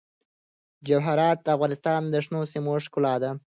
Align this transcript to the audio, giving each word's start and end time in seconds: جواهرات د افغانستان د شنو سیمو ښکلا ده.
جواهرات 0.87 1.37
د 1.41 1.47
افغانستان 1.55 2.01
د 2.09 2.15
شنو 2.25 2.41
سیمو 2.51 2.73
ښکلا 2.85 3.15
ده. 3.23 3.31